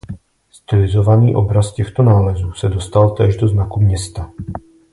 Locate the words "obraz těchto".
1.35-2.03